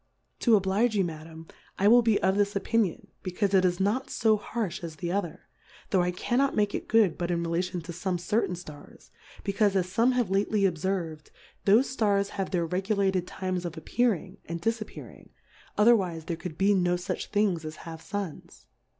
To 0.39 0.55
oblige 0.55 0.95
you, 0.95 1.03
Madam, 1.05 1.47
I 1.77 1.87
will 1.87 2.01
be 2.01 2.19
of 2.23 2.35
this 2.35 2.55
Opinion, 2.55 3.09
becaufe 3.23 3.53
it 3.53 3.63
is 3.63 3.79
not 3.79 4.09
fo 4.09 4.35
harfh 4.35 4.83
as 4.83 4.95
the 4.95 5.11
other, 5.11 5.41
tho' 5.91 6.01
I 6.01 6.09
cannot 6.09 6.55
make 6.55 6.73
it 6.73 6.87
good 6.87 7.19
but 7.19 7.29
in 7.29 7.43
relation 7.43 7.81
to 7.81 7.91
fome 7.91 8.19
certain 8.19 8.55
Stars, 8.55 9.11
becaufe 9.43 9.75
as 9.75 9.85
fome 9.85 10.13
.have 10.13 10.31
lately 10.31 10.61
obferv^d, 10.63 11.27
thofe 11.67 11.83
Stars 11.85 12.29
have 12.29 12.49
their 12.49 12.65
regulated 12.65 13.27
times 13.27 13.63
of 13.63 13.77
appearing, 13.77 14.37
and 14.45 14.59
difappearing, 14.59 15.29
other 15.77 15.95
wife 15.95 16.13
Plurality 16.13 16.13
(?/ 16.13 16.13
WORLDS. 16.13 16.15
1^7 16.15 16.15
wife 16.15 16.25
there 16.25 16.37
could 16.37 16.57
be 16.57 16.73
TiO 16.73 16.97
fuch 16.97 17.25
things 17.27 17.63
as 17.63 17.75
half 17.75 18.01
Suns. 18.01 18.65